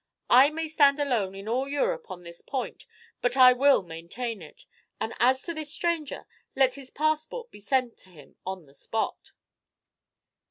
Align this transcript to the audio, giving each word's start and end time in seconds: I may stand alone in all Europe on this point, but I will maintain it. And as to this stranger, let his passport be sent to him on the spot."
I 0.31 0.49
may 0.49 0.67
stand 0.67 0.99
alone 0.99 1.35
in 1.35 1.47
all 1.47 1.67
Europe 1.67 2.09
on 2.09 2.23
this 2.23 2.41
point, 2.41 2.87
but 3.21 3.37
I 3.37 3.53
will 3.53 3.83
maintain 3.83 4.41
it. 4.41 4.65
And 4.99 5.13
as 5.19 5.43
to 5.43 5.53
this 5.53 5.71
stranger, 5.71 6.25
let 6.55 6.73
his 6.73 6.89
passport 6.89 7.51
be 7.51 7.59
sent 7.59 7.97
to 7.99 8.09
him 8.09 8.35
on 8.43 8.65
the 8.65 8.73
spot." 8.73 9.33